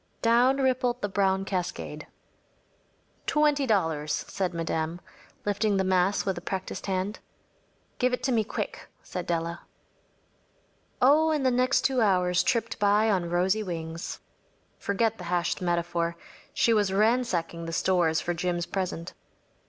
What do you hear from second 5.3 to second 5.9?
lifting the